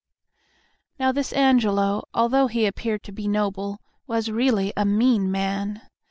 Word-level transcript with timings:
Now 0.97 1.11
this 1.11 1.31
Angelo, 1.31 2.07
although 2.11 2.47
he 2.47 2.65
appeared 2.65 3.03
to 3.03 3.11
be 3.11 3.27
noble, 3.27 3.77
was 4.07 4.31
really 4.31 4.73
a 4.75 4.83
mean 4.83 5.29
man. 5.29 5.81